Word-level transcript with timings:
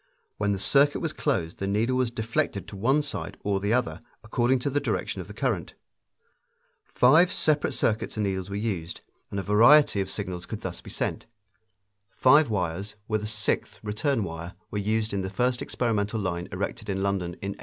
When 0.37 0.51
the 0.51 0.57
circuit 0.57 0.97
was 0.99 1.13
closed 1.13 1.59
the 1.59 1.67
needle 1.67 1.95
was 1.95 2.09
deflected 2.09 2.67
to 2.67 2.75
one 2.75 3.03
side 3.03 3.37
or 3.43 3.59
the 3.59 3.71
other, 3.71 3.99
according 4.23 4.57
to 4.61 4.71
the 4.71 4.79
direction 4.79 5.21
of 5.21 5.27
the 5.27 5.33
current. 5.35 5.75
Five 6.83 7.31
separate 7.31 7.73
circuits 7.73 8.17
and 8.17 8.23
needles 8.23 8.49
were 8.49 8.55
used, 8.55 9.01
and 9.29 9.39
a 9.39 9.43
variety 9.43 10.01
of 10.01 10.09
signals 10.09 10.47
could 10.47 10.61
thus 10.61 10.81
be 10.81 10.89
sent. 10.89 11.27
Five 12.15 12.49
wires, 12.49 12.95
with 13.07 13.21
a 13.21 13.27
sixth 13.27 13.77
return 13.83 14.23
wire, 14.23 14.55
were 14.71 14.79
used 14.79 15.13
in 15.13 15.21
the 15.21 15.29
first 15.29 15.61
experimental 15.61 16.19
line 16.19 16.47
erected 16.51 16.89
in 16.89 17.03
London 17.03 17.33
in 17.35 17.49
1837. 17.49 17.57